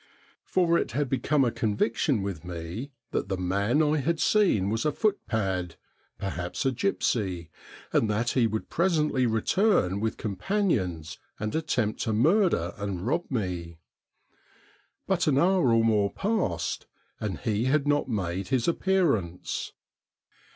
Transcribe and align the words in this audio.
For 0.45 0.79
it 0.79 0.93
had 0.93 1.09
become 1.09 1.45
a 1.45 1.51
conviction 1.51 2.23
with 2.23 2.43
me 2.43 2.91
that 3.11 3.29
the 3.29 3.37
man 3.37 3.83
I 3.83 3.97
had 3.97 4.19
seen 4.19 4.71
was 4.71 4.83
a 4.83 4.91
footpad, 4.91 5.75
perhaps 6.17 6.65
a 6.65 6.71
gipsy, 6.71 7.51
and 7.93 8.09
that 8.09 8.31
he 8.31 8.47
would 8.47 8.67
presently 8.71 9.27
return 9.27 9.99
with 9.99 10.17
companions 10.17 11.19
and 11.39 11.53
attempt 11.53 11.99
to 12.01 12.13
murder 12.13 12.73
and 12.77 13.05
rob 13.05 13.29
me. 13.29 13.77
But 15.05 15.27
an 15.27 15.37
hour 15.37 15.71
or 15.71 15.83
more 15.83 16.11
passed 16.11 16.87
and 17.19 17.37
he 17.37 17.65
had 17.65 17.87
not 17.87 18.09
made 18.09 18.47
his 18.47 18.67
appearance. 18.67 19.71